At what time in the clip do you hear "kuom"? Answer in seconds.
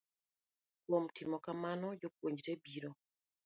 0.83-1.05